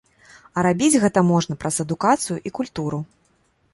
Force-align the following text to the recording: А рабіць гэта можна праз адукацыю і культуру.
А 0.57 0.63
рабіць 0.67 1.01
гэта 1.03 1.23
можна 1.31 1.57
праз 1.65 1.75
адукацыю 1.85 2.37
і 2.51 2.53
культуру. 2.61 2.99